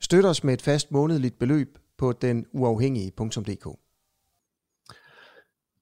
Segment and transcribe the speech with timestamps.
[0.00, 3.66] Støt os med et fast månedligt beløb på den uafhængige.dk.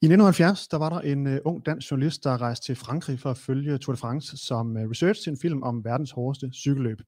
[0.03, 3.31] I 1970 der var der en uh, ung dansk journalist, der rejste til Frankrig for
[3.31, 7.03] at følge Tour de France som uh, research til en film om verdens hårdeste cykelløb.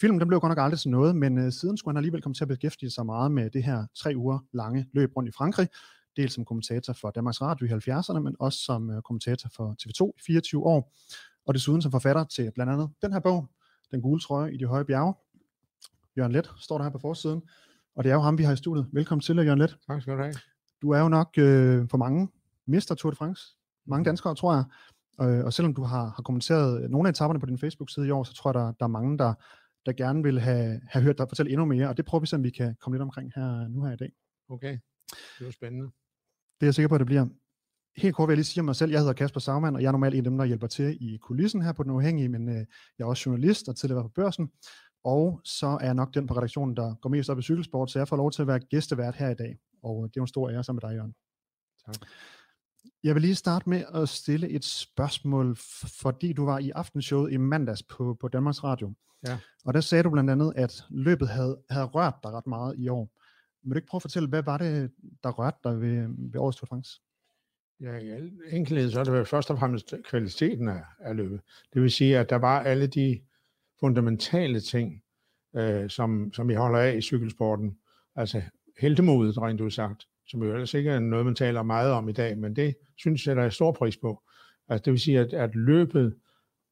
[0.00, 2.34] Filmen den blev godt nok aldrig til noget, men uh, siden skulle han alligevel komme
[2.34, 5.68] til at beskæftige sig meget med det her tre uger lange løb rundt i Frankrig,
[6.16, 10.12] dels som kommentator for Danmarks Radio i 70'erne, men også som uh, kommentator for TV2
[10.18, 10.92] i 24 år,
[11.46, 13.48] og desuden som forfatter til blandt andet den her bog,
[13.90, 15.14] Den gule trøje i de høje bjerge.
[16.18, 17.42] Jørgen Let står der her på forsiden,
[17.96, 18.86] og det er jo ham, vi har i studiet.
[18.92, 19.76] Velkommen til, Jørgen Let.
[19.86, 20.34] Tak skal du have.
[20.82, 22.28] Du er jo nok øh, for mange
[22.66, 23.42] mister Tour de France.
[23.86, 24.64] Mange danskere, tror jeg.
[25.20, 28.24] Øh, og selvom du har, har kommenteret nogle af etaperne på din Facebook-side i år,
[28.24, 29.34] så tror jeg, der, der er mange, der,
[29.86, 32.44] der gerne vil have, have hørt dig fortælle endnu mere, og det prøver vi om
[32.44, 34.12] vi kan komme lidt omkring her nu her i dag.
[34.48, 34.78] Okay,
[35.38, 35.84] det er spændende.
[36.60, 37.26] Det er jeg sikker på, at det bliver.
[37.96, 38.90] Helt kort vil jeg lige sige om mig selv.
[38.90, 41.16] Jeg hedder Kasper Sagmann, og jeg er normalt en af dem, der hjælper til i
[41.16, 42.66] kulissen her på Den Uafhængige, men øh,
[42.98, 44.50] jeg er også journalist og tidligere var på børsen.
[45.04, 47.98] Og så er jeg nok den på redaktionen, der går mest op i cykelsport, så
[47.98, 49.58] jeg får lov til at være gæstevært her i dag.
[49.82, 51.14] Og det er jo en stor ære sammen med dig, Jørgen.
[51.86, 52.08] Tak.
[53.02, 55.56] Jeg vil lige starte med at stille et spørgsmål,
[56.00, 58.94] fordi du var i aftenshowet i mandags på, på Danmarks Radio.
[59.26, 59.38] Ja.
[59.64, 62.88] Og der sagde du blandt andet, at løbet havde, havde rørt dig ret meget i
[62.88, 63.10] år.
[63.62, 64.90] Vil du ikke prøve at fortælle, hvad var det,
[65.22, 67.00] der rørte dig ved, ved årets Tour de France?
[67.80, 71.40] Ja, i enkelhed, så er det først og fremmest kvaliteten af, af løbet.
[71.74, 73.20] Det vil sige, at der var alle de
[73.80, 75.02] fundamentale ting,
[75.56, 77.78] øh, som, som vi holder af i cykelsporten.
[78.16, 78.42] Altså
[78.80, 82.38] heldemodet, rent udsagt, som jo ellers ikke er noget, man taler meget om i dag,
[82.38, 84.22] men det synes jeg, der er stor pris på.
[84.68, 86.16] Altså, det vil sige, at, at løbet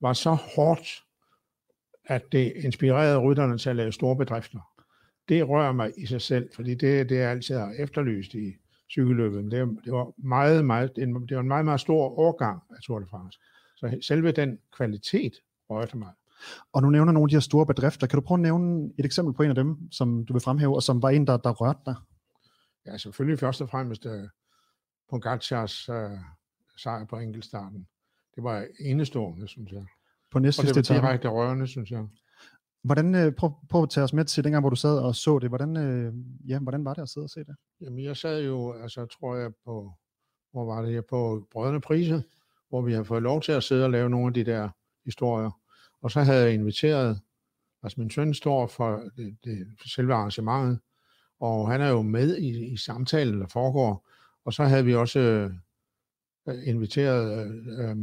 [0.01, 1.03] var så hårdt,
[2.05, 4.61] at det inspirerede rytterne til at lave store bedrifter.
[5.29, 8.53] Det rører mig i sig selv, fordi det, det er altid har efterlyst i
[8.91, 9.45] cykelløbet.
[9.45, 12.99] Men det, det var meget, meget, det var en meget, meget stor årgang af Tour
[12.99, 13.39] de France.
[13.77, 15.33] Så selve den kvalitet
[15.71, 16.13] rørte mig.
[16.73, 18.07] Og nu nævner nogle af de her store bedrifter.
[18.07, 20.75] Kan du prøve at nævne et eksempel på en af dem, som du vil fremhæve,
[20.75, 21.95] og som var en, der, der rørte dig?
[22.87, 24.13] Ja, selvfølgelig først og fremmest uh,
[25.11, 26.19] Pogacars uh,
[26.77, 27.87] sejr på enkeltstarten.
[28.35, 29.85] Det var enestående, synes jeg.
[30.33, 31.07] På næste og det var etape.
[31.07, 32.07] direkte rørende, synes jeg.
[32.85, 35.39] Hvordan, øh, prøv, prøv at tage os med til dengang, hvor du sad og så
[35.39, 35.51] det.
[35.51, 36.15] Hvordan, øh,
[36.49, 37.57] ja, hvordan var det at sidde og se det?
[37.81, 39.93] Jamen, jeg sad jo, altså tror jeg på,
[40.53, 42.25] hvor var det her, på Brødrene Prise,
[42.69, 44.69] hvor vi har fået lov til at sidde og lave nogle af de der
[45.05, 45.51] historier.
[46.07, 47.21] Og så havde jeg inviteret,
[47.83, 50.81] altså min søn står for, det, det, for selve arrangementet,
[51.41, 54.09] og han er jo med i, i samtalen, der foregår.
[54.45, 57.97] Og så havde vi også øh, inviteret øh,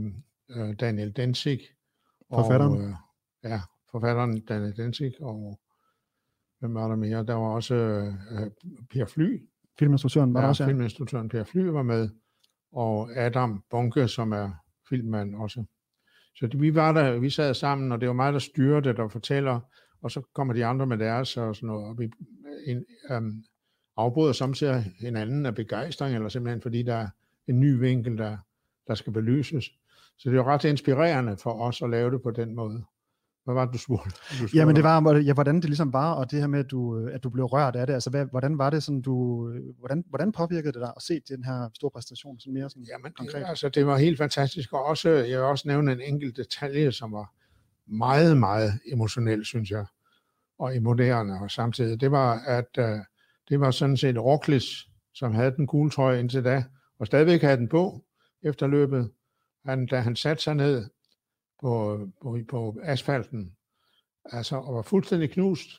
[0.49, 1.59] øh, Daniel Densig.
[2.33, 2.81] Forfatteren?
[2.81, 2.93] Og, øh,
[3.43, 5.59] ja, forfatteren Daniel Densig, og
[6.59, 7.25] hvem var der mere?
[7.25, 8.51] Der var også øh,
[8.91, 9.47] Per Fly.
[9.79, 10.69] Filminstruktøren var ja, der også, ja.
[10.69, 12.09] filminstruktøren Per Fly var med,
[12.71, 14.51] og Adam Bunke, som er
[14.89, 15.65] filmmand også.
[16.35, 18.97] Så det, vi var der, vi sad sammen, og det var mig, der styrede det,
[18.97, 19.59] der fortæller,
[20.01, 22.11] og så kommer de andre med deres og sådan noget, og vi
[22.67, 23.43] en, um, øhm,
[23.97, 27.07] afbryder samtidig hinanden af begejstring, eller simpelthen fordi der er
[27.47, 28.37] en ny vinkel, der,
[28.87, 29.65] der skal belyses.
[30.17, 32.83] Så det er jo ret inspirerende for os at lave det på den måde.
[33.43, 34.09] Hvad var det, du spurgte?
[34.09, 36.59] Du spurgte Ja, men det var, ja, hvordan det ligesom var, og det her med,
[36.59, 37.93] at du, at du blev rørt af det.
[37.93, 39.47] Altså, hvad, hvordan var det sådan, du,
[39.79, 43.05] hvordan, hvordan påvirkede det dig at se den her store præstation sådan mere sådan Jamen,
[43.05, 43.43] det, konkret?
[43.47, 47.11] altså, det var helt fantastisk, og også, jeg vil også nævne en enkelt detalje, som
[47.11, 47.33] var
[47.87, 49.85] meget, meget emotionel, synes jeg,
[50.59, 52.99] og imponerende, og samtidig, det var, at uh,
[53.49, 54.65] det var sådan set Roglic,
[55.13, 56.63] som havde den gule trøje indtil da,
[56.99, 58.03] og stadigvæk havde den på
[58.43, 59.11] efter løbet.
[59.65, 60.85] Han, da han satte sig ned
[61.63, 63.55] på, på, på asfalten,
[64.25, 65.69] altså, og var fuldstændig knust.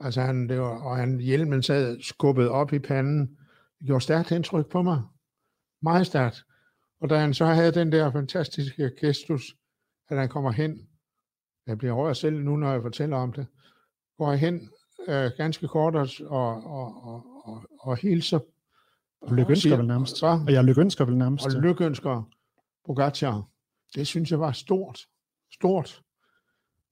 [0.00, 3.38] Altså, han, det var, og han, hjelmen sad skubbet op i panden.
[3.78, 5.02] Det gjorde stærkt indtryk på mig.
[5.82, 6.44] Meget stærkt.
[7.00, 9.56] Og da han så havde den der fantastiske gestus,
[10.08, 10.88] at han kommer hen,
[11.66, 13.46] jeg bliver rørt selv nu, når jeg fortæller om det,
[14.18, 14.70] går jeg hen
[15.08, 17.04] øh, ganske kort og, og, og,
[17.44, 18.40] og, og, hilser.
[19.20, 20.20] Og lykønsker vel nærmest.
[20.20, 20.30] Hvad?
[20.46, 21.46] Og jeg lykønsker vel nærmest.
[21.46, 22.22] Og lykønsker
[22.86, 23.48] Pogacar.
[23.94, 25.00] Det synes jeg var stort.
[25.52, 26.02] Stort.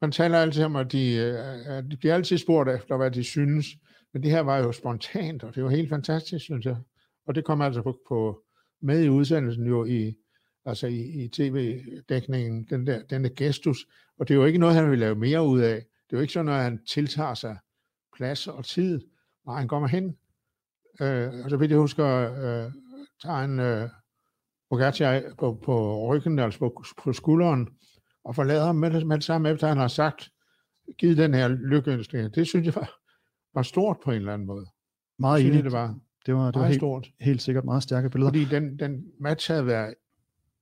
[0.00, 3.24] Man taler altid om, at de, øh, at de bliver altid spurgt efter, hvad de
[3.24, 3.66] synes.
[4.12, 6.76] Men det her var jo spontant, og det var helt fantastisk, synes jeg.
[7.26, 8.42] Og det kom altså på, på
[8.82, 10.14] med i udsendelsen jo i,
[10.64, 13.86] altså i, i tv-dækningen, den der, denne gestus.
[14.18, 15.74] Og det er jo ikke noget, han vil lave mere ud af.
[15.74, 17.56] Det er jo ikke sådan, at han tiltager sig
[18.16, 19.00] plads og tid,
[19.46, 20.16] Nej, han kommer hen,
[21.00, 22.72] øh, og så vidt jeg husker, øh,
[23.22, 23.88] tager en øh,
[24.70, 27.68] Pogacar på, på ryggen, altså på, på skulderen,
[28.24, 30.30] og forlader ham med, med det samme, efter han har sagt,
[30.98, 32.34] givet den her lykkeønsning.
[32.34, 32.90] Det synes jeg var,
[33.54, 34.66] var stort på en eller anden måde.
[35.18, 35.64] Meget enig.
[35.64, 37.08] det var Det var, det var helt, stort.
[37.20, 38.30] helt sikkert meget stærke billeder.
[38.30, 39.94] Fordi den, den match havde været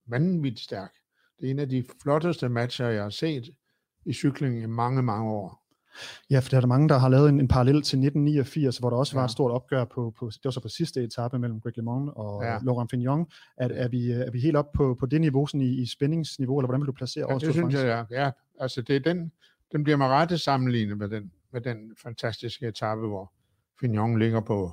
[0.06, 0.92] vanvittigt stærk.
[1.40, 3.50] Det er en af de flotteste matcher, jeg har set
[4.06, 5.63] i cykling i mange, mange år.
[6.30, 8.90] Ja, for der er der mange, der har lavet en, en parallel til 1989, hvor
[8.90, 9.20] der også ja.
[9.20, 12.10] var et stort opgør på, på, det var så på sidste etape mellem Greg LeMond
[12.16, 12.58] og ja.
[12.62, 13.26] Laurent Fignon.
[13.56, 16.58] Er, er, vi, er vi helt op på, på det niveau, sådan i, i spændingsniveau,
[16.58, 18.24] eller hvordan vil du placere Ja, årets det synes jeg, ja.
[18.24, 18.30] ja.
[18.60, 19.32] Altså, det er den,
[19.72, 23.32] den bliver med rette sammenlignet med den, med den fantastiske etape, hvor
[23.80, 24.72] Fignon ligger på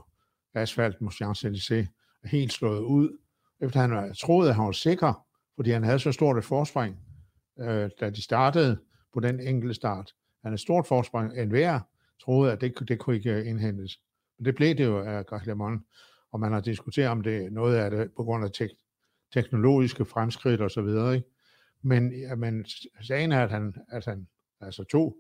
[0.53, 1.88] asfalt mod Champs-Élysées,
[2.25, 3.17] helt slået ud,
[3.62, 5.25] efter han troet, at han var sikker,
[5.56, 6.95] fordi han havde så stort et forspring,
[7.59, 8.79] øh, da de startede
[9.13, 10.13] på den enkelte start.
[10.43, 11.79] Han et stort forspring, en hver
[12.23, 13.99] troede, at det, kunne- det kunne ikke øh, indhentes.
[14.38, 15.79] Men det blev det jo af Greg LeMond,
[16.31, 18.77] og man har diskuteret, om det er noget af det på grund af tek-
[19.33, 21.27] teknologiske fremskridt og så videre, ikke?
[21.81, 22.65] Men, men
[23.01, 24.27] sagen er, at han, at han
[24.61, 25.17] altså to,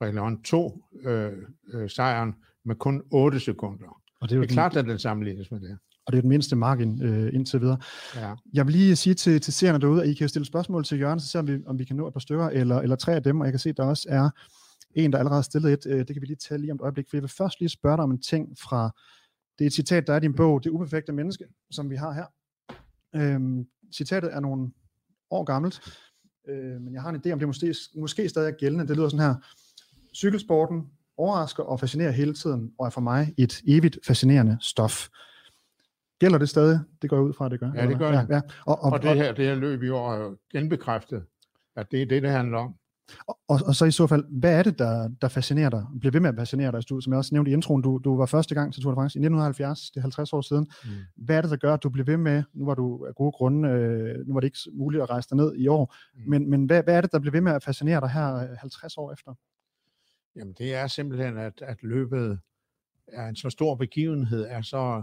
[0.00, 1.32] Reglon to øh,
[1.72, 2.34] øh, sejren
[2.64, 4.02] med kun 8 sekunder.
[4.20, 5.78] Og det er jo Det er den, klart, at den sammenlignes med det.
[6.06, 7.78] Og det er den mindste margin øh, indtil videre.
[8.16, 8.34] Ja.
[8.52, 11.00] Jeg vil lige sige til, til seerne derude, at I kan jo stille spørgsmål til
[11.00, 13.22] Jørgen, så ser vi, om vi kan nå et par stykker, eller, eller tre af
[13.22, 14.30] dem, og jeg kan se, at der også er
[14.94, 15.86] en, der allerede har stillet et.
[15.86, 17.68] Øh, det kan vi lige tage lige om et øjeblik, for jeg vil først lige
[17.68, 18.90] spørge dig om en ting fra,
[19.58, 22.12] det er et citat, der er i din bog, Det uperfekte menneske, som vi har
[22.12, 22.26] her.
[23.16, 24.70] Øhm, citatet er nogle
[25.30, 25.80] år gammelt,
[26.48, 28.88] øh, men jeg har en idé om, det måske, måske stadig er gældende.
[28.88, 29.34] Det lyder sådan her.
[30.14, 30.82] Cykelsporten
[31.16, 35.08] overrasker og fascinerer hele tiden, og er for mig et evigt fascinerende stof.
[36.20, 36.80] Gælder det stadig?
[37.02, 37.70] Det går jeg ud fra, at det gør.
[37.74, 38.28] Ja, det gør ja, det.
[38.30, 38.40] ja.
[38.66, 41.24] Og, og, Og det her, det her løb i år har genbekræftet,
[41.76, 42.74] at det er det, det handler om.
[43.26, 45.86] Og, og, og så i så fald, hvad er det, der, der fascinerer dig?
[46.00, 46.88] Bliver ved med at fascinere dig?
[46.88, 48.96] Du, som jeg også nævnte i introen, du, du var første gang til Tour de
[48.96, 50.66] France i 1970, det er 50 år siden.
[50.84, 50.90] Mm.
[51.16, 53.32] Hvad er det, der gør, at du bliver ved med, nu var du af gode
[53.32, 56.30] grunde, øh, nu var det ikke muligt at rejse ned i år, Mm.
[56.30, 58.48] men, men hvad, hvad er det, der bliver ved med at fascinere dig her øh,
[58.58, 59.34] 50 år efter?
[60.36, 62.38] Jamen, det er simpelthen, at, at løbet
[63.08, 65.02] er en så stor begivenhed, er så,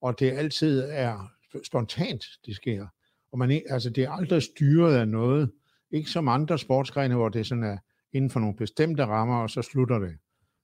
[0.00, 1.32] og det altid er
[1.64, 2.86] spontant, det sker.
[3.32, 5.52] Og man, altså, det er aldrig styret af noget.
[5.90, 7.78] Ikke som andre sportsgrene, hvor det sådan er
[8.12, 10.18] inden for nogle bestemte rammer, og så slutter det.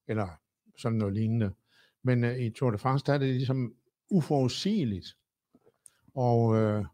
[0.08, 0.28] Eller
[0.78, 1.50] sådan noget lignende.
[2.02, 3.75] Men uh, i Tour de France, der er det ligesom
[4.10, 5.16] uforudsigeligt.
[6.14, 6.84] Og, øh,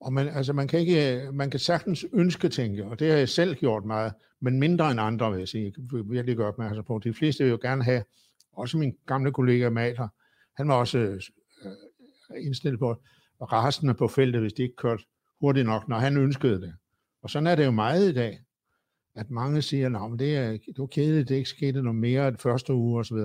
[0.00, 3.54] og man, altså man, kan ikke, man kan sagtens ønsketænke, og det har jeg selv
[3.54, 5.64] gjort meget, men mindre end andre, vil jeg sige.
[5.64, 7.00] Jeg vil virkelig gøre opmærksom på.
[7.04, 8.04] De fleste vil jo gerne have,
[8.52, 10.08] også min gamle kollega Maler,
[10.56, 11.20] han var også øh,
[12.40, 12.96] indstillet på
[13.42, 15.04] rasende på feltet, hvis de ikke kørte
[15.40, 16.74] hurtigt nok, når han ønskede det.
[17.22, 18.40] Og sådan er det jo meget i dag,
[19.14, 22.38] at mange siger, at det er, det var kedeligt, det ikke skete noget mere den
[22.38, 23.16] første uge osv.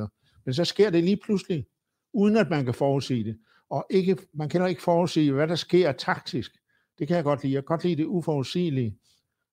[0.46, 1.66] Men så sker det lige pludselig,
[2.14, 3.38] uden at man kan forudsige det.
[3.70, 6.52] Og ikke, man kan ikke forudsige, hvad der sker taktisk.
[7.00, 7.54] Det kan jeg godt lide.
[7.54, 8.98] Jeg kan godt lide det uforudsigelige,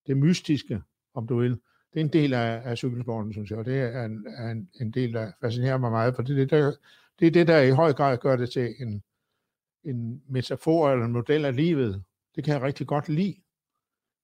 [0.06, 0.82] det mystiske,
[1.14, 1.50] om du vil.
[1.94, 4.68] Det er en del af, af cykelsporten, synes jeg, og det er en, er en,
[4.80, 6.72] en del, der fascinerer mig meget, for det det, der,
[7.20, 9.02] det er det, der i høj grad gør det til en,
[9.88, 12.04] en metafor eller en model af livet.
[12.36, 13.34] Det kan jeg rigtig godt lide.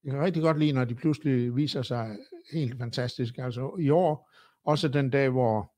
[0.03, 2.17] Jeg kan rigtig godt lide, når de pludselig viser sig
[2.53, 3.37] helt fantastisk.
[3.37, 4.31] Altså i år,
[4.65, 5.73] også den dag, hvor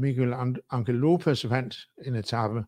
[0.00, 1.76] Miguel An- Angel Lopez vandt
[2.06, 2.64] en etape,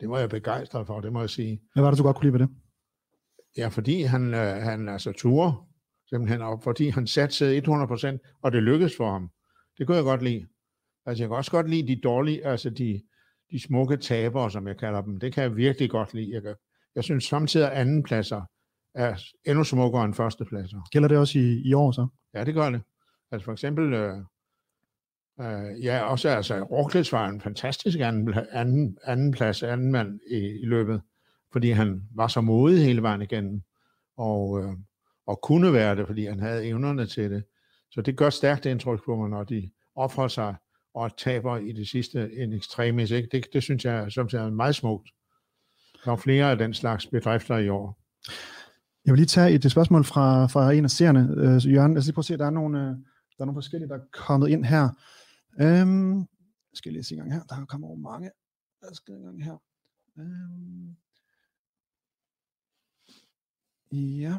[0.00, 1.60] det var jeg begejstret for, det må jeg sige.
[1.72, 2.48] Hvad var det, du godt kunne lide ved det?
[3.56, 5.52] Ja, fordi han, øh, han altså turde,
[6.08, 9.30] simpelthen, og fordi han satte 100%, og det lykkedes for ham.
[9.78, 10.46] Det kunne jeg godt lide.
[11.06, 13.02] Altså, jeg kan også godt lide de dårlige, altså de,
[13.50, 15.20] de smukke tabere, som jeg kalder dem.
[15.20, 16.32] Det kan jeg virkelig godt lide.
[16.32, 16.54] Jeg, kan,
[16.94, 18.42] jeg synes samtidig, at andenpladser
[18.94, 20.88] er endnu smukkere end førstepladser.
[20.92, 22.06] Gælder det også i, i år så?
[22.34, 22.82] Ja, det gør det.
[23.30, 24.16] Altså for eksempel, øh,
[25.40, 30.36] øh, ja, også altså, Roglic var en fantastisk anden, anden, anden plads, anden mand i,
[30.36, 31.02] i løbet,
[31.52, 33.62] fordi han var så modig hele vejen igennem,
[34.16, 34.72] og, øh,
[35.26, 37.44] og kunne være det, fordi han havde evnerne til det.
[37.90, 40.54] Så det gør stærkt indtryk på mig, når de offrer sig
[40.94, 43.10] og taber i det sidste en ekstremis.
[43.10, 43.28] Ikke?
[43.32, 45.10] Det, det synes jeg som er meget smukt.
[46.04, 47.98] Der er flere af den slags bedrifter i år.
[49.04, 51.20] Jeg vil lige tage et spørgsmål fra, fra en af seerne.
[51.20, 53.56] Øh, Jørgen, lad os lige prøve at se, der er nogle, øh, der er nogle
[53.56, 54.88] forskellige, der er kommet ind her.
[55.60, 57.42] Øhm, jeg skal lige se en gang her.
[57.42, 58.30] Der er kommet over mange.
[58.80, 59.56] Der skal en gang her.
[60.18, 60.96] Øhm,
[63.92, 64.38] ja.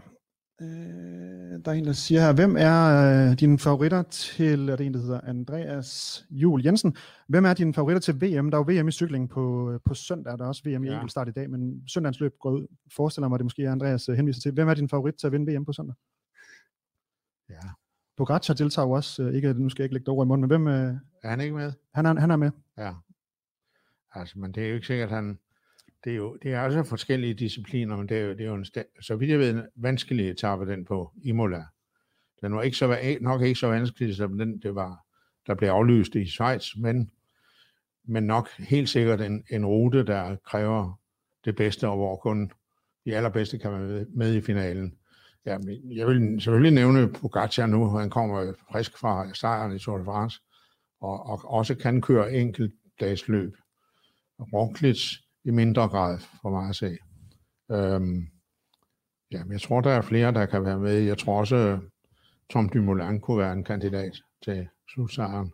[0.61, 4.85] Øh, der er en, der siger her, hvem er øh, dine favoritter til, er det
[4.85, 6.95] en, der hedder Andreas Jul Jensen,
[7.27, 8.51] hvem er dine favoritter til VM?
[8.51, 10.93] Der er jo VM i cykling på, på søndag, der er også VM i Ja.
[10.93, 14.15] enkeltstart i dag, men søndagens løb går ud, forestiller mig, det måske er Andreas øh,
[14.15, 14.51] henviser til.
[14.51, 15.95] Hvem er din favorit til at vinde VM på søndag?
[17.49, 17.69] Ja.
[18.17, 20.41] Pogacar deltager jo også, øh, ikke, nu skal jeg ikke lægge det over i munden,
[20.41, 21.71] men hvem, øh, Er han ikke med?
[21.93, 22.51] han, er, han er med.
[22.77, 22.93] Ja.
[24.13, 25.39] Altså, men det er jo ikke sikkert, at han...
[26.03, 28.55] Det er jo det er også forskellige discipliner, men det er jo, det er jo
[28.55, 28.65] en,
[29.01, 31.63] så vidt jeg ved, en vanskelig etape, den på Imola.
[32.41, 35.05] Den var ikke så, nok ikke så vanskelig, som den, det var,
[35.47, 37.11] der blev aflyst i Schweiz, men,
[38.03, 40.99] men nok helt sikkert en, en rute, der kræver
[41.45, 42.51] det bedste, og hvor kun
[43.05, 44.95] de allerbedste kan være med, med i finalen.
[45.45, 45.57] Ja,
[45.95, 50.41] jeg vil selvfølgelig nævne Pogacar nu, han kommer frisk fra sejren i Tour de France,
[50.99, 53.55] og, og også kan køre enkelt dags løb.
[54.39, 56.97] Roglic i mindre grad, for mig at se.
[57.71, 58.27] Øhm,
[59.31, 60.93] ja, men jeg tror, der er flere, der kan være med.
[60.93, 61.79] Jeg tror også,
[62.49, 65.51] Tom Dumoulin kunne være en kandidat til slutsejren.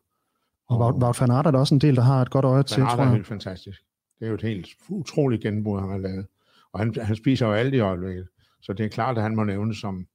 [0.70, 2.64] Og, og Wout van Aert er der også en del, der har et godt øje
[2.64, 3.08] til, tror jeg.
[3.08, 3.82] er helt fantastisk.
[4.20, 6.28] Det er jo et helt utroligt gennembrud, han har lavet.
[6.72, 8.28] Og han, han spiser jo alt i øjeblikket.
[8.62, 10.08] Så det er klart, at han må nævnes som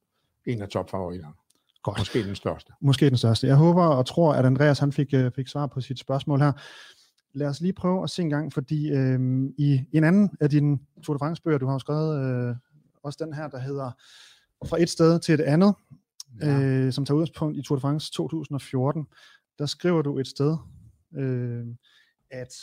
[0.46, 1.34] en af topfavoritterne.
[1.82, 1.98] Godt.
[1.98, 2.72] Måske den største.
[2.80, 3.46] Måske den største.
[3.46, 6.52] Jeg håber og tror, at Andreas han fik, øh, fik svar på sit spørgsmål her.
[7.34, 9.20] Lad os lige prøve at se en gang, fordi øh,
[9.58, 12.56] i en anden af dine Tour de France-bøger, du har skrevet øh,
[13.02, 13.90] også den her, der hedder
[14.66, 15.74] Fra et sted til et andet,
[16.40, 16.60] ja.
[16.60, 19.06] øh, som tager udgangspunkt i Tour de France 2014,
[19.58, 20.56] der skriver du et sted,
[21.16, 21.66] øh,
[22.30, 22.54] at,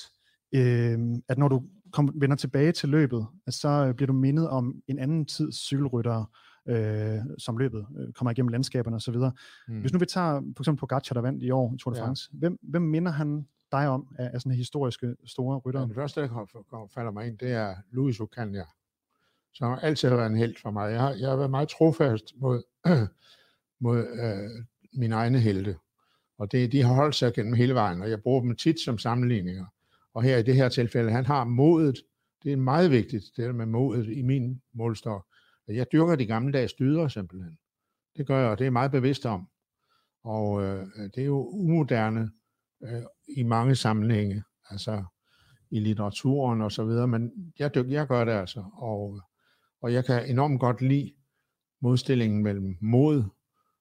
[0.56, 1.00] øh,
[1.30, 4.82] at når du kom, vender tilbage til løbet, at så øh, bliver du mindet om
[4.88, 6.26] en anden tids cykelryttere,
[6.70, 9.16] øh, som løbet øh, kommer igennem landskaberne osv.
[9.68, 9.80] Mm.
[9.80, 12.30] Hvis nu vi tager for eksempel Pogacar, der vandt i år i Tour de France,
[12.34, 12.38] ja.
[12.40, 15.84] hvem, hvem minder han dig om af, af sådan historiske store ryttere?
[15.84, 18.80] Ja, det første, der falder mig ind, det er Luis Ocaña,
[19.54, 20.92] som altid har været en held for mig.
[20.92, 22.64] Jeg har, jeg har været meget trofast mod,
[23.86, 25.78] mod øh, mine egne helte,
[26.38, 28.98] og det, de har holdt sig gennem hele vejen, og jeg bruger dem tit som
[28.98, 29.66] sammenligninger.
[30.14, 31.96] Og her i det her tilfælde, han har modet.
[32.44, 35.26] Det er meget vigtigt, det der med modet i min målstok.
[35.68, 37.58] Jeg dyrker de gamle dages dyder simpelthen.
[38.18, 39.48] Det gør jeg, og det er jeg meget bevidst om.
[40.24, 42.32] Og øh, det er jo umoderne
[42.84, 43.04] øh,
[43.38, 45.04] i mange sammenhænge, altså
[45.72, 49.22] i litteraturen og så videre, men jeg, jeg gør det altså, og,
[49.82, 51.14] og jeg kan enormt godt lide
[51.82, 53.24] modstillingen mellem mod,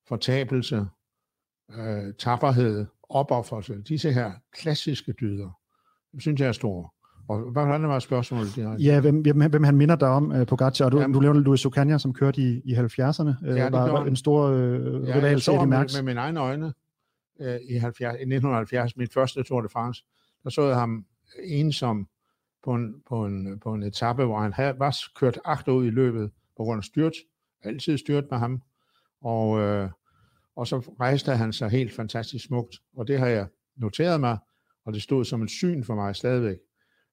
[0.09, 0.87] fortabelse,
[1.79, 5.51] øh, tapperhed, opoffrelse, disse her klassiske dyder.
[6.13, 6.89] Det synes jeg er store.
[7.29, 8.57] Og hvordan var spørgsmålet?
[8.57, 11.21] De ja, hvem, hvem, hvem han minder dig om uh, Pogacar, og du, Jamen, du
[11.21, 14.55] nævnte Luis Ocaña, som kørte i, i 70'erne, uh, ja, var, var en stor uh,
[14.55, 15.97] ja, rival til Eddie Merckx.
[15.97, 16.73] med mine egne øjne
[17.41, 20.05] øh, i, 70, i 1970, mit første Tour de France,
[20.45, 21.07] der så jeg ham
[21.45, 22.09] ensom
[22.65, 26.31] på en, på en, på en etape, hvor han havde, var kørt ud i løbet
[26.57, 27.13] på grund af styrt,
[27.63, 28.63] altid styrt med ham,
[29.21, 29.91] og, øh,
[30.57, 34.39] og så rejste han sig helt fantastisk smukt, og det har jeg noteret mig,
[34.85, 36.57] og det stod som et syn for mig stadigvæk.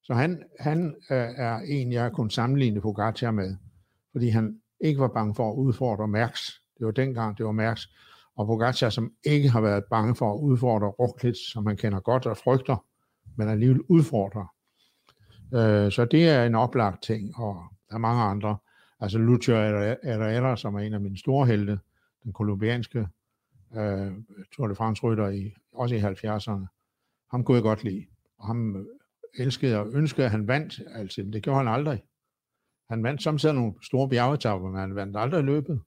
[0.04, 3.56] Så han, han øh, er en, jeg kunne sammenligne Pogacar med,
[4.12, 6.62] fordi han ikke var bange for at udfordre Mærks.
[6.78, 7.90] Det var dengang, det var Mærks.
[8.36, 12.26] Og Pogacar, som ikke har været bange for at udfordre Roglic, som han kender godt
[12.26, 12.86] og frygter,
[13.38, 14.46] men alligevel udfordrer.
[15.54, 18.58] Øh, så det er en oplagt ting, og der er mange andre.
[19.00, 21.80] Altså Lucio Herrera, som er en af mine store helte,
[22.24, 23.08] den kolumbianske
[23.78, 24.12] øh,
[24.56, 26.66] Tour de France-rytter, i, også i 70'erne,
[27.32, 28.06] ham kunne jeg godt lide.
[28.38, 28.86] Og ham øh,
[29.40, 32.04] elskede og ønskede, at han vandt altid, men det gjorde han aldrig.
[32.90, 35.82] Han vandt samtidig nogle store bjergetapper, men han vandt aldrig løbet.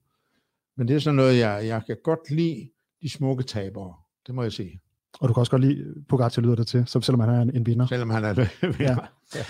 [0.78, 2.70] Men det er sådan noget, jeg, jeg kan godt lide
[3.02, 3.94] de smukke tabere.
[4.26, 4.80] Det må jeg sige.
[5.20, 7.66] Og du kan også godt lide Pogacar lyder det til, selvom han er en, en
[7.66, 7.86] vinder.
[7.86, 8.50] Selvom han er det.
[8.62, 8.96] ja.
[9.34, 9.44] ja.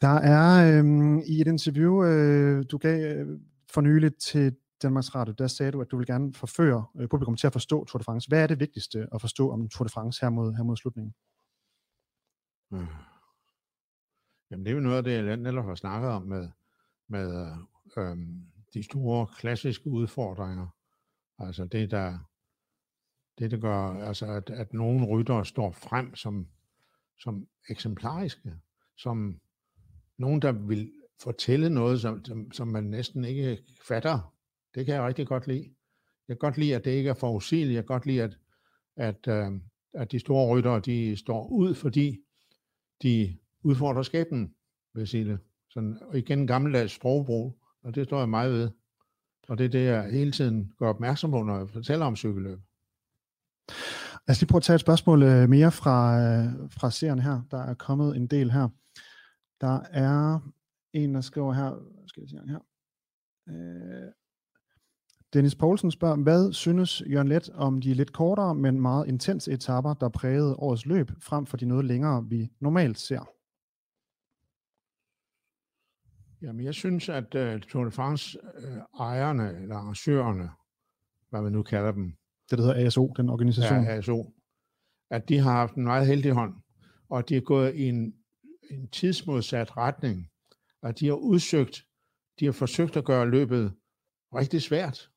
[0.00, 3.38] Der er øhm, i et interview, øh, du gav øh,
[3.72, 7.36] for nyligt til Danmarks Radio, der sagde du, at du vil gerne forføre øh, publikum
[7.36, 8.28] til at forstå Tour de France.
[8.28, 11.14] Hvad er det vigtigste at forstå om Tour de France her mod, her mod slutningen?
[12.70, 12.86] Hmm.
[14.50, 16.48] Jamen det er jo noget af det, jeg netop har snakket om med,
[17.08, 17.50] med
[17.96, 18.16] øh,
[18.74, 20.68] de store klassiske udfordringer.
[21.38, 22.18] Altså det, der,
[23.38, 26.48] det, der gør, altså at, at nogle ryttere står frem som,
[27.18, 28.54] som eksemplariske,
[28.96, 29.40] som
[30.18, 34.34] nogen, der vil fortælle noget, som, som, som man næsten ikke fatter.
[34.74, 35.74] Det kan jeg rigtig godt lide.
[36.28, 37.74] Jeg kan godt lide, at det ikke er forudsigeligt.
[37.74, 38.38] Jeg kan godt lide, at,
[38.96, 39.60] at, øh,
[39.94, 42.18] at de store ryttere, de står ud, fordi
[43.02, 44.54] de udfordrer skæbnen,
[44.94, 45.38] vil jeg sige det.
[45.70, 48.70] Sådan, og igen gammeldags sprogbrug, og det står jeg meget ved.
[49.48, 52.58] Og det er det, jeg hele tiden gør opmærksom på, når jeg fortæller om cykelløb.
[54.28, 57.42] Lad os lige prøve at tage et spørgsmål øh, mere fra, øh, fra seerne her.
[57.50, 58.68] Der er kommet en del her.
[59.60, 60.40] Der er
[60.92, 62.58] en, der skriver her, skal jeg se her.
[63.48, 64.12] Øh,
[65.32, 69.94] Dennis Poulsen spørger, hvad synes Jørgen Let om de lidt kortere, men meget intense etapper,
[69.94, 73.39] der prægede årets løb, frem for de noget længere, vi normalt ser?
[76.42, 80.50] Jamen, jeg synes, at uh, Tour de France uh, ejerne, eller arrangørerne,
[81.30, 82.12] hvad man nu kalder dem.
[82.50, 83.84] Det, der hedder ASO, den organisation.
[83.84, 84.34] Ja, ASO.
[85.10, 86.54] At de har haft en meget heldig hånd,
[87.08, 88.14] og de er gået i en,
[88.70, 90.30] en tidsmodsat retning,
[90.82, 91.84] at de har udsøgt,
[92.40, 93.72] de har forsøgt at gøre løbet
[94.34, 95.10] rigtig svært,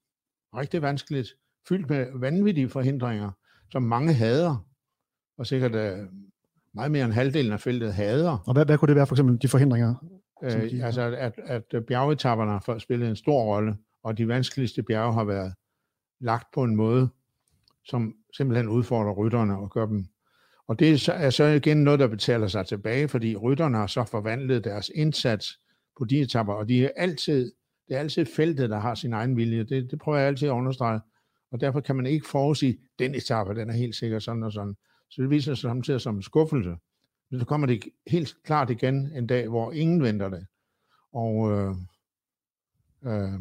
[0.55, 1.27] rigtig vanskeligt,
[1.69, 3.31] fyldt med vanvittige forhindringer,
[3.71, 4.67] som mange hader,
[5.37, 6.07] og sikkert uh,
[6.73, 8.37] meget mere end halvdelen af feltet hader.
[8.47, 9.95] Og hvad, hvad kunne det være for eksempel de forhindringer?
[10.43, 11.39] Øh, altså at,
[11.71, 15.53] at bjergetapperne har spillet en stor rolle, og de vanskeligste bjerge har været
[16.19, 17.09] lagt på en måde,
[17.85, 20.05] som simpelthen udfordrer rytterne og gør dem.
[20.67, 24.63] Og det er så igen noget, der betaler sig tilbage, fordi rytterne har så forvandlet
[24.63, 25.59] deres indsats
[25.97, 27.51] på de etapper, og de er altid,
[27.87, 29.63] det er altid feltet, der har sin egen vilje.
[29.63, 30.99] Det, det prøver jeg altid at understrege.
[31.51, 34.75] Og derfor kan man ikke forudsige, den etape, den er helt sikkert sådan og sådan.
[35.09, 36.75] Så det viser sig samtidig som en skuffelse.
[37.39, 40.45] Så kommer det helt klart igen en dag, hvor ingen venter det.
[41.13, 41.75] Og øh,
[43.05, 43.39] øh,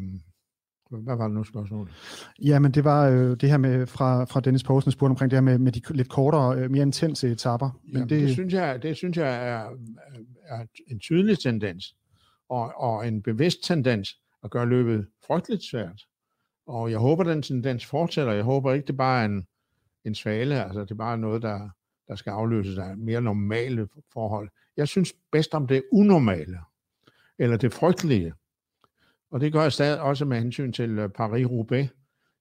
[0.89, 1.93] hvad var det nu spørgsmålet?
[2.41, 5.37] Ja, men det var øh, det her med fra, fra Dennis Poulsen spurgte omkring det
[5.37, 7.79] her med, med de lidt kortere, øh, mere intense etapper.
[7.83, 9.69] Men Jamen, det, det, synes jeg, det synes jeg er,
[10.43, 11.95] er en tydelig tendens,
[12.49, 16.01] og, og en bevidst tendens at gøre løbet frygteligt svært.
[16.67, 18.33] Og jeg håber, den tendens fortsætter.
[18.33, 19.47] Jeg håber ikke, det bare er en,
[20.05, 21.69] en svale, altså det er bare noget, der,
[22.07, 24.49] der skal afløses af mere normale forhold.
[24.77, 26.59] Jeg synes bedst om det unormale,
[27.39, 28.33] eller det frygtelige.
[29.31, 31.87] Og det gør jeg stadig også med hensyn til øh, Paris-Roubaix.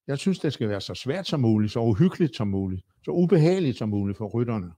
[0.06, 3.78] Jeg synes, det skal være så svært som muligt, så uhyggeligt som muligt, så ubehageligt
[3.78, 4.72] som muligt for rytterne.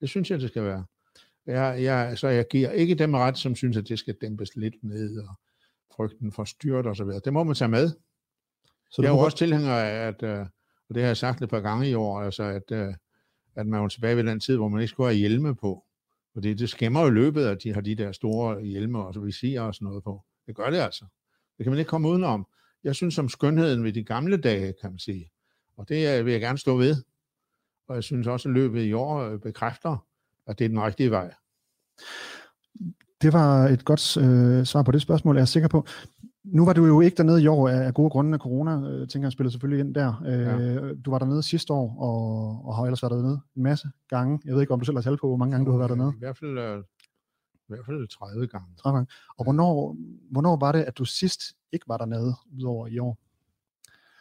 [0.00, 0.84] Det synes jeg, det skal være.
[1.46, 4.74] Jeg, jeg, så jeg giver ikke dem ret, som synes, at det skal dæmpes lidt
[4.82, 5.34] ned, og
[5.96, 7.20] frygten for styrt og så videre.
[7.24, 7.90] Det må man tage med.
[8.90, 10.46] Så jeg er jo også tilhænger af, at, øh,
[10.88, 12.94] og det har jeg sagt et par gange i år, altså at, øh,
[13.54, 15.84] at man var tilbage ved den tid, hvor man ikke skulle have hjelme på.
[16.34, 19.20] Og det det skæmmer jo løbet, at de har de der store hjelme og så
[19.20, 20.24] visirer og sådan noget på.
[20.46, 21.04] Det gør det altså.
[21.58, 22.46] Det kan man ikke komme udenom.
[22.84, 25.30] Jeg synes som skønheden ved de gamle dage, kan man sige.
[25.76, 26.96] Og det øh, vil jeg gerne stå ved.
[27.88, 30.06] Og jeg synes også, at løbet i år øh, bekræfter,
[30.46, 31.34] at det er den rigtige vej.
[33.22, 35.86] Det var et godt øh, svar på det spørgsmål, jeg er sikker på.
[36.52, 39.26] Nu var du jo ikke dernede i år af gode grunde af corona, øh, tænker
[39.26, 40.22] jeg spillede selvfølgelig ind der.
[40.26, 40.94] Øh, ja.
[40.94, 44.40] Du var dernede sidste år, og, og har ellers været dernede en masse gange.
[44.44, 45.90] Jeg ved ikke, om du selv har talt på, hvor mange gange du har været
[45.90, 46.12] dernede.
[46.16, 46.78] I hvert fald, øh,
[47.54, 48.66] i hvert fald 30 gange.
[48.76, 49.12] 30 gange.
[49.38, 49.96] Og hvornår,
[50.30, 51.40] hvornår var det, at du sidst
[51.72, 53.18] ikke var dernede, udover i år?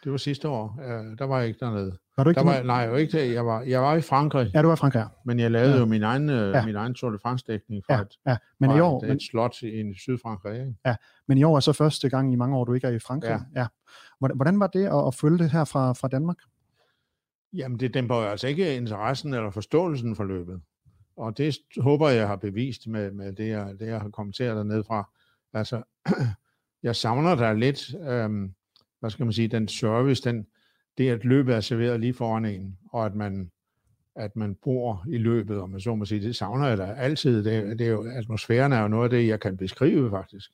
[0.03, 0.75] Det var sidste år.
[0.77, 1.97] Uh, der var jeg ikke dernede.
[2.17, 4.51] Var du ikke der var, nej, jeg var ikke Jeg var, jeg var i Frankrig.
[4.53, 5.05] Ja, du var i Frankrig, ja.
[5.25, 5.79] Men jeg lavede ja.
[5.79, 6.65] jo min egen, øh, ja.
[6.65, 8.37] min egen Tour de France-dækning fra, ja, ja.
[8.59, 10.59] Men fra i år, et, et slot i Sydfrankrig.
[10.59, 10.75] Ikke?
[10.85, 10.95] Ja,
[11.27, 13.39] men i år er så første gang i mange år, du ikke er i Frankrig.
[13.55, 13.61] Ja.
[13.61, 13.67] ja.
[14.19, 16.37] Hvordan, hvordan var det at, at følge det her fra, fra Danmark?
[17.53, 20.61] Jamen, det dæmper jo altså ikke interessen eller forståelsen for løbet.
[21.17, 24.83] Og det håber jeg har bevist med, med det, jeg, det, jeg har kommenteret dernede
[24.83, 25.09] fra.
[25.53, 25.81] Altså,
[26.83, 28.53] jeg savner der lidt, øhm,
[28.99, 30.47] hvad skal man sige, den service, den,
[30.97, 33.51] det at løbet er serveret lige foran en, og at man,
[34.15, 37.43] at man bor i løbet, og man så må sige, det savner jeg da altid.
[37.43, 40.51] Det, det er jo, atmosfæren er jo noget af det, jeg kan beskrive faktisk.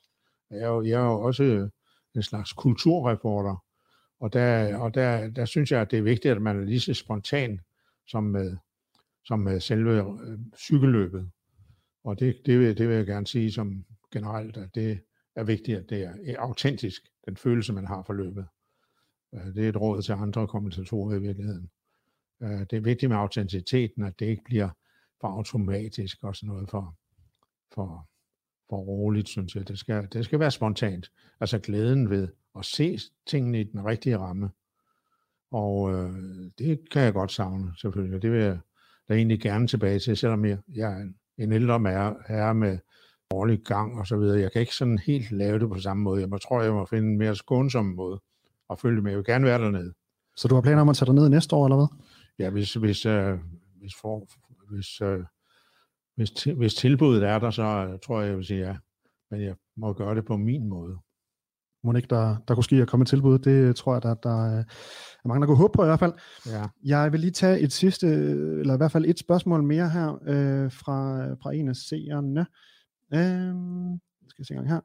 [0.51, 1.69] Jeg er jo, jeg er jo også øh,
[2.15, 3.63] en slags kulturreporter,
[4.19, 6.79] og der, og der, der synes jeg, at det er vigtigt, at man er lige
[6.79, 7.59] så spontan
[8.07, 8.57] som med,
[9.25, 11.29] som med selve øh, cykelløbet.
[12.03, 14.99] Og det, det, vil, det vil jeg gerne sige som generelt, at det
[15.35, 18.45] er vigtigt, at det er øh, autentisk, den følelse, man har for løbet.
[19.33, 21.69] Øh, det er et råd til andre kommentatorer i virkeligheden.
[22.43, 24.69] Øh, det er vigtigt med autenticiteten, at det ikke bliver
[25.21, 26.95] for automatisk og sådan noget for,
[27.73, 28.09] for,
[28.69, 29.67] for roligt, synes jeg.
[29.67, 31.11] Det skal, det skal være spontant.
[31.39, 34.49] Altså glæden ved at se tingene i den rigtige ramme.
[35.51, 36.13] Og øh,
[36.57, 38.21] det kan jeg godt savne, selvfølgelig.
[38.21, 38.59] Det vil jeg
[39.09, 41.79] da egentlig gerne tilbage til, selvom jeg, jeg er en ældre
[42.27, 42.77] herre med
[43.35, 44.39] årlig gang og så videre.
[44.39, 46.21] Jeg kan ikke sådan helt lave det på samme måde.
[46.21, 48.19] Jeg må, tror, jeg må finde en mere skånsom måde
[48.69, 49.11] at følge med.
[49.11, 49.93] Jeg vil gerne være dernede.
[50.35, 51.87] Så du har planer om at tage dig ned næste år, eller hvad?
[52.39, 53.37] Ja, hvis, hvis, øh,
[53.79, 54.27] hvis, for,
[54.69, 55.19] hvis, øh,
[56.15, 58.75] hvis, til, hvis tilbuddet er der, så øh, tror jeg, jeg vil sige ja.
[59.31, 60.97] Men jeg må gøre det på min måde.
[61.83, 63.39] Må ikke der, der kunne ske at komme et tilbud?
[63.39, 64.63] Det tror jeg, der, der er
[65.27, 66.13] mange, der kunne håbe på i hvert fald.
[66.45, 66.63] Ja.
[66.83, 70.71] Jeg vil lige tage et sidste, eller i hvert fald et spørgsmål mere her øh,
[70.71, 72.45] fra, fra en af seerne.
[73.13, 73.53] Øh,
[74.27, 74.81] skal jeg se en gang her.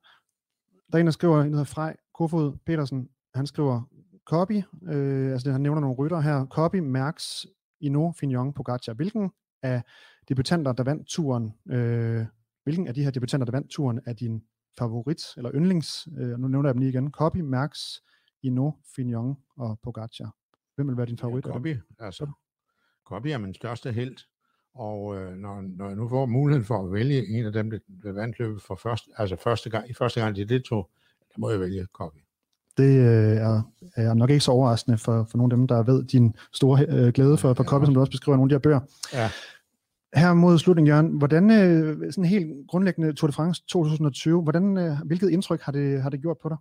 [0.93, 3.83] Der er en, der skriver, en hedder Frej Kofod Petersen han skriver
[4.25, 7.47] copy, øh, altså han nævner nogle rytter her, copy, Mærks,
[7.81, 8.93] Ino, Fignon, Pogacar.
[8.93, 9.31] Hvilken
[9.63, 9.83] af
[10.29, 12.27] debutanter, der vandt turen, øh,
[12.63, 14.45] hvilken af de her debutanter, der vandt turen, er din
[14.79, 18.03] favorit, eller yndlings, øh, nu nævner jeg dem lige igen, Copy, Mærks,
[18.43, 20.35] Ino, Fignon og Pogacar.
[20.75, 21.47] Hvem vil være din favorit?
[21.47, 22.31] Ja, Copy, altså.
[23.07, 24.17] Copy er min største held,
[24.75, 27.71] og øh, når, når jeg nu får muligheden for at vælge en af dem,
[28.03, 31.51] der vandt løbet for første, altså første gang, i første gang de deltog, der må
[31.51, 32.19] jeg vælge Copy.
[32.77, 33.63] Det øh, er,
[33.97, 37.13] er nok ikke så overraskende for, for nogle af dem, der ved din store øh,
[37.13, 38.81] glæde for, for Copy, som du også beskriver i nogle af de her bøger.
[39.13, 39.31] Ja.
[40.15, 44.97] Her mod slutningen, Jørgen, hvordan, øh, sådan helt grundlæggende Tour de France 2020, hvordan, øh,
[45.05, 46.57] hvilket indtryk har det, har det gjort på dig?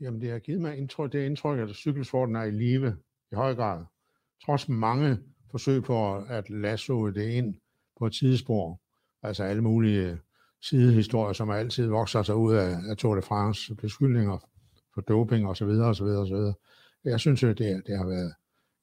[0.00, 2.96] Jamen, det har givet mig indtryk, det indtryk, at cykelsporten er i live
[3.32, 3.84] i høj grad.
[4.44, 5.18] Trods mange
[5.56, 7.54] forsøg på at lasso det ind
[7.98, 8.80] på et tidsspor,
[9.22, 10.18] altså alle mulige
[10.62, 14.38] sidehistorier, som altid vokser sig ud af, af Tour de France, beskyldninger
[14.94, 15.68] for doping osv.
[15.68, 16.52] osv., osv.
[17.04, 18.34] Jeg synes jo, det, det har været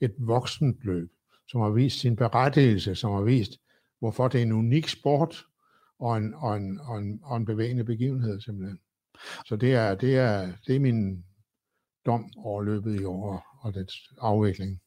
[0.01, 1.11] et voksent løb,
[1.47, 3.51] som har vist sin berettigelse, som har vist,
[3.99, 5.45] hvorfor det er en unik sport
[5.99, 8.79] og en, og en, og en, og en bevægende begivenhed simpelthen.
[9.45, 11.25] Så det er, det er, det er min
[12.05, 14.81] dom over løbet i år og dets afvikling.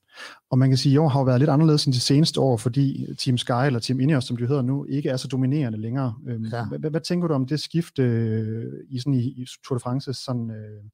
[0.50, 2.40] Og man kan sige, at i år har jo været lidt anderledes end de seneste
[2.40, 5.78] år, fordi Team Sky, eller Team Ineos, som de hedder nu, ikke er så dominerende
[5.78, 6.14] længere.
[6.26, 6.64] Øhm, ja.
[6.64, 10.14] Hvad, hvad tænker du om det skift øh, i, sådan, i, i Tour de France,
[10.14, 10.84] sådan, øh,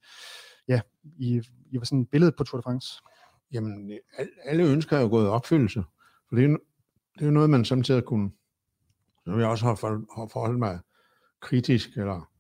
[0.68, 3.02] ja, i, i sådan billedet på Tour de France?
[3.52, 3.98] Jamen,
[4.44, 5.82] alle ønsker er jo gået i opfyldelse.
[6.28, 6.48] For det er,
[7.14, 8.30] det er jo noget, man samtidig kunne,
[9.24, 9.74] som jeg også har
[10.32, 10.80] forholdt mig
[11.40, 12.30] kritisk eller,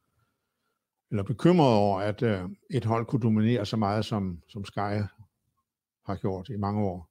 [1.10, 2.40] eller bekymret over, at øh,
[2.70, 5.02] et hold kunne dominere så meget, som, som Sky
[6.06, 7.08] har gjort i mange år.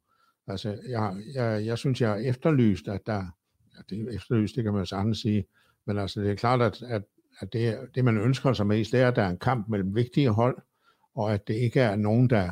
[0.48, 3.26] Altså, jeg, jeg, jeg synes, jeg har efterlyst, at der,
[3.76, 5.46] ja, det er efterlyst, det kan man sagtens sige,
[5.88, 7.04] men altså, det er klart, at, at,
[7.40, 9.96] at det, det, man ønsker sig mest, det er, at der er en kamp mellem
[9.96, 10.58] vigtige hold,
[11.16, 12.52] og at det ikke er nogen, der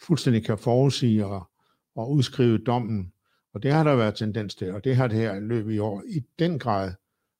[0.00, 1.50] fuldstændig kan forudsige og,
[1.94, 3.12] og udskrive dommen.
[3.54, 6.02] Og det har der været tendens til, og det har det her løb i år
[6.06, 6.92] i den grad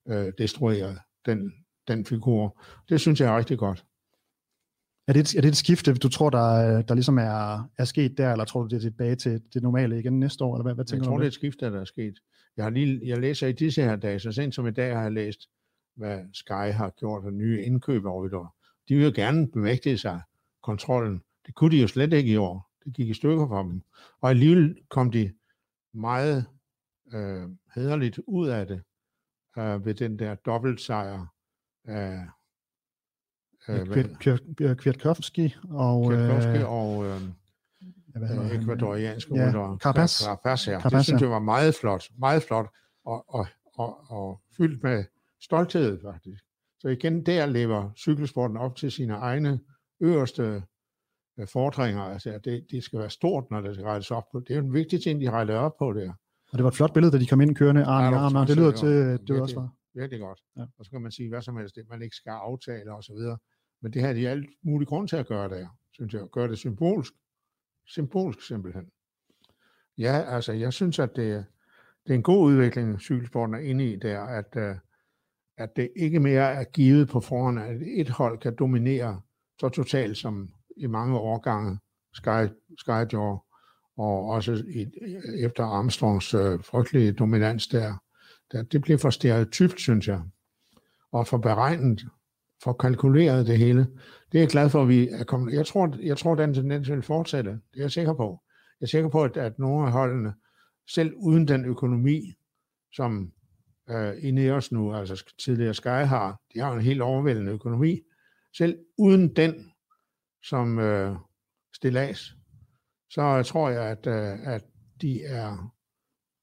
[0.07, 1.53] øh, destrueret, den,
[1.87, 2.61] den figur.
[2.89, 3.85] Det synes jeg er rigtig godt.
[5.09, 8.17] Er det, et, er det et skifte, du tror, der, der ligesom er, er sket
[8.17, 10.55] der, eller tror du, det er tilbage til det normale igen næste år?
[10.55, 12.19] Eller hvad, hvad tænker jeg tror, du det er et skifte, der er sket.
[12.57, 15.01] Jeg, har lige, jeg læser i disse her dage, så sent som i dag har
[15.01, 15.49] jeg læst,
[15.95, 18.55] hvad Sky har gjort af nye indkøb over et år.
[18.89, 20.21] De vil jo gerne bemægtige sig
[20.63, 21.21] kontrollen.
[21.45, 22.71] Det kunne de jo slet ikke i år.
[22.85, 23.81] Det gik i stykker for dem.
[24.21, 25.33] Og alligevel kom de
[25.93, 26.45] meget
[27.13, 28.81] øh, hederligt ud af det
[29.57, 31.25] øh, ved den der dobbeltsejr
[31.85, 32.27] af
[33.69, 37.21] øh, Kwiatkowski og, Kwiatkowski øh, og øh,
[38.15, 39.77] øh, ekvadorianske ja, rytter.
[39.77, 40.23] Carapaz.
[40.23, 40.79] Carapaz, ja.
[40.79, 42.03] Carapaz, det synes jeg var meget flot.
[42.19, 42.67] Meget flot
[43.05, 45.03] og, og, og, og fyldt med
[45.41, 46.43] stolthed faktisk.
[46.79, 49.59] Så igen der lever cykelsporten op til sine egne
[49.99, 50.63] øverste
[51.45, 52.01] fordringer.
[52.01, 54.39] Altså, det, det skal være stort, når det skal rettes op på.
[54.39, 56.13] Det er jo en vigtig ting, de retter op på der.
[56.51, 58.47] Og det var et flot billede, da de kom ind kørende arm i arm.
[58.47, 59.69] Det lyder til, det var også var.
[59.93, 60.39] Virkelig godt.
[60.57, 60.61] Ja.
[60.61, 63.13] Og så kan man sige hvad som helst, det man ikke skal aftale og så
[63.13, 63.37] videre.
[63.81, 66.21] Men det havde de alt mulig grund til at gøre der, synes jeg.
[66.31, 67.13] Gøre det symbolsk.
[67.85, 68.89] Symbolsk simpelthen.
[69.97, 71.45] Ja, altså jeg synes, at det,
[72.07, 74.75] det er en god udvikling, cykelsporten er inde i der, at, øh,
[75.57, 79.21] at det ikke mere er givet på forhånd, at et hold kan dominere
[79.59, 81.79] så totalt som i mange årgange
[82.13, 83.37] Sky, Skyjaw,
[83.97, 84.85] og også i,
[85.43, 87.93] efter Armstrongs øh, frygtelige dominans der,
[88.51, 90.21] der, det bliver for stereotypt, synes jeg,
[91.11, 92.05] og for beregnet
[92.63, 93.87] får kalkuleret det hele.
[94.31, 95.53] Det er jeg glad for, at vi er kommet.
[95.53, 97.51] Jeg tror, jeg tror den tendens vil fortsætte.
[97.51, 98.43] Det er jeg sikker på.
[98.79, 100.33] Jeg er sikker på, at, at nogle af holdene,
[100.89, 102.33] selv uden den økonomi,
[102.93, 103.31] som
[103.89, 108.01] øh, Ineos nu, altså tidligere Sky har, de har en helt overvældende økonomi.
[108.57, 109.71] Selv uden den
[110.43, 111.15] som øh,
[111.75, 112.35] stilas,
[113.09, 114.63] så tror jeg, at, øh, at
[115.01, 115.73] de er,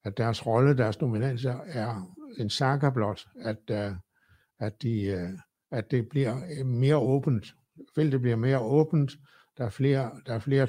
[0.04, 3.92] at deres rolle, deres dominans er en sakker blot, at, øh,
[4.60, 5.30] at de, øh,
[5.70, 7.54] at det bliver øh, mere åbent.
[7.94, 9.12] Feltet bliver mere åbent.
[9.58, 10.66] Der er flere, der er flere,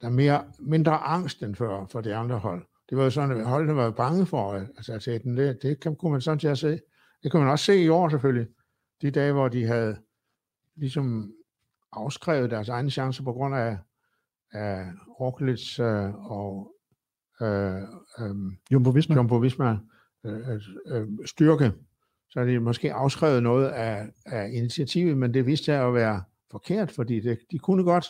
[0.00, 2.66] der er mere, mindre angst end før for de andre hold.
[2.90, 5.36] Det var jo sådan, at holdene var bange for altså, at sætte den.
[5.36, 6.80] Det, det kan, kunne man sådan til at se.
[7.22, 8.46] Det kan man også se i år selvfølgelig.
[9.02, 9.96] De dage, hvor de havde
[10.76, 11.32] ligesom
[11.92, 13.78] afskrevet deres egne chancer på grund af,
[14.52, 14.86] af
[15.20, 16.74] Roglic øh, og
[17.40, 17.82] øh,
[18.18, 18.34] øh,
[18.72, 19.78] Jumbo Visma, Jumbo Visma
[20.24, 21.72] øh, øh, styrke
[22.34, 26.22] så er de måske afskrevet noget af, af initiativet, men det viste sig at være
[26.50, 28.06] forkert, fordi det, de kunne godt,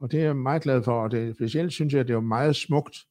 [0.00, 2.20] og det er jeg meget glad for, og det, specielt synes jeg, at det var
[2.20, 3.06] meget smukt,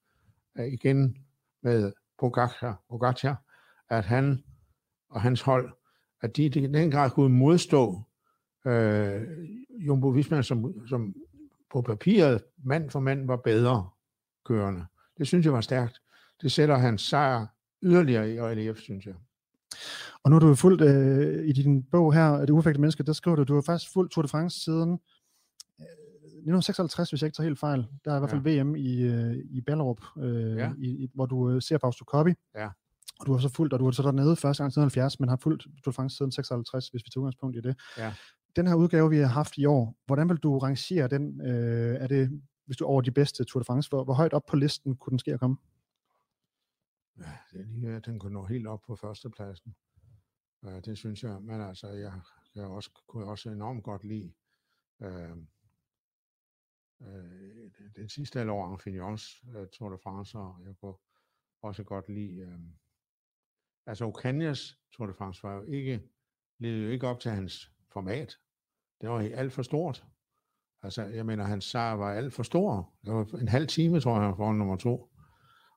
[0.60, 1.18] uh, igen
[1.62, 3.44] med Pogacar, Pogacar,
[3.90, 4.44] at han
[5.10, 5.74] og hans hold,
[6.22, 8.02] at de i den grad kunne modstå
[8.66, 9.22] øh,
[9.70, 11.16] Jumbo Visma, som, som
[11.72, 13.90] på papiret mand for mand var bedre
[14.46, 14.86] kørende.
[15.18, 16.02] Det synes jeg var stærkt.
[16.42, 17.46] Det sætter hans sejr
[17.84, 19.16] yderligere i relief, synes jeg.
[20.24, 23.36] Og nu har du fulgt øh, i din bog her, Det ufægte menneske, der skriver
[23.36, 24.92] du, du har faktisk fulgt Tour de France siden
[25.80, 25.86] øh,
[26.44, 27.86] 1956, hvis jeg ikke tager helt fejl.
[28.06, 28.64] Der er i hvert fald ja.
[28.64, 30.72] VM i, øh, i Ballerup, øh, ja.
[30.78, 32.34] i, i, hvor du øh, ser Fausto Coppi.
[32.56, 32.70] Ja.
[33.20, 35.30] Og du har så fulgt, og du har så dernede første gang siden 70, men
[35.30, 37.76] har fulgt Tour de France siden 56, hvis vi tager udgangspunkt i det.
[37.98, 38.14] Ja.
[38.56, 41.42] Den her udgave, vi har haft i år, hvordan vil du rangere den?
[41.42, 44.46] Øh, er det, hvis du over de bedste Tour de France, hvor, hvor højt op
[44.46, 45.58] på listen kunne den ske at komme?
[47.20, 49.76] Ja, er lige, at den kunne nå helt op på førstepladsen.
[50.66, 52.22] Øh, det synes jeg, men altså, jeg,
[52.56, 54.34] jeg også, kunne også enormt godt lide
[55.02, 55.38] øh,
[57.02, 60.96] øh, den sidste år, Fignons øh, Tour de France, og jeg kunne
[61.62, 62.60] også godt lide, øh,
[63.86, 66.04] altså Ocañas Tour de France var jo ikke,
[66.60, 68.38] levede jo ikke op til hans format.
[69.02, 70.06] Det var alt for stort.
[70.84, 72.94] Altså, jeg mener, hans sejr var alt for stor.
[73.06, 75.10] Det var en halv time, tror jeg, for nummer to.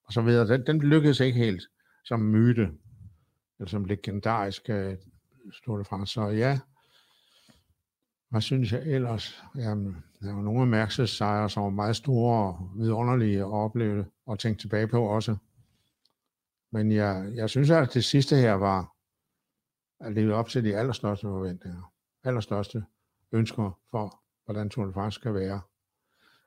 [0.04, 0.48] Og så videre.
[0.48, 1.62] Den, den lykkedes ikke helt
[2.04, 2.72] som myte,
[3.58, 4.96] eller som legendarisk uh, øh,
[5.64, 6.12] Tour de France.
[6.12, 6.58] Så ja,
[8.28, 9.44] hvad synes jeg ellers?
[9.56, 14.06] Jamen, der var nogle af Mærkses sejre, som var meget store og vidunderlige at opleve
[14.26, 15.36] og tænke tilbage på også.
[16.72, 18.96] Men jeg, jeg synes, at det sidste her var
[20.00, 21.92] at leve op til de allerstørste forventninger,
[22.24, 22.84] allerstørste
[23.32, 25.60] ønsker for, hvordan Tour de France skal være.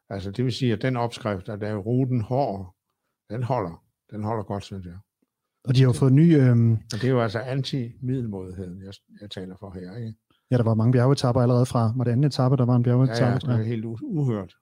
[0.10, 2.76] Altså det vil sige, at den opskrift, at der er ruten hård,
[3.30, 3.84] den holder.
[4.12, 4.98] Den holder godt, synes jeg.
[5.64, 6.36] Og de har jo fået nye...
[6.36, 6.72] Øh...
[6.72, 10.14] Og det er jo altså anti-middelmodigheden, jeg, jeg taler for her, ikke?
[10.52, 13.48] Ja, der var mange bjergetapper allerede fra, var det anden etape, der var en bjergetappe?
[13.48, 14.56] Ja, ja, det er helt uhørt.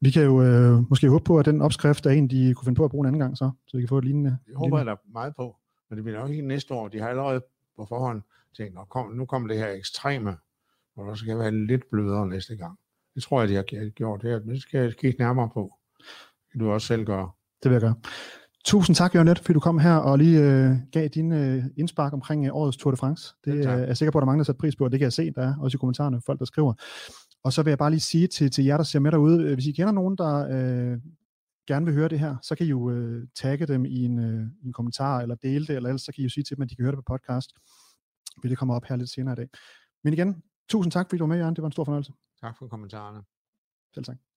[0.00, 2.76] Vi kan jo øh, måske håbe på, at den opskrift er en, de kunne finde
[2.76, 4.38] på at bruge en anden gang, så, så vi kan få et lignende.
[4.46, 5.56] Det håber jeg da meget på,
[5.90, 6.88] men det bliver nok ikke næste år.
[6.88, 7.40] De har allerede
[7.76, 8.22] på forhånd
[8.56, 10.36] tænkt, kom, nu kommer det her ekstreme,
[10.96, 12.78] og der skal være lidt blødere næste gang.
[13.14, 14.22] Det tror jeg, de har gjort.
[14.22, 15.72] Det, det skal jeg kigge nærmere på.
[15.98, 17.30] Det kan du også selv gøre.
[17.62, 17.94] Det vil jeg gøre.
[18.64, 22.46] Tusind tak, Jørgen fordi du kom her og lige øh, gav din øh, indspark omkring
[22.46, 23.34] øh, årets Tour de France.
[23.44, 24.92] Det øh, er jeg sikker på, at der er mange, der sætter pris på, og
[24.92, 26.74] det kan jeg se, der er også i kommentarerne, folk der skriver.
[27.44, 29.54] Og så vil jeg bare lige sige til, til jer, der ser med derude, øh,
[29.54, 30.98] hvis I kender nogen, der øh,
[31.68, 34.46] gerne vil høre det her, så kan I jo øh, tagge dem i en, øh,
[34.64, 36.70] en kommentar, eller dele det, eller ellers så kan I jo sige til dem, at
[36.70, 37.50] de kan høre det på podcast.
[38.42, 39.48] Vil det komme op her lidt senere i dag.
[40.04, 41.56] Men igen, tusind tak, fordi du var med, Jørgen.
[41.56, 42.12] Det var en stor fornøjelse.
[42.40, 43.22] Tak for kommentarerne.
[43.94, 44.31] Selv tak.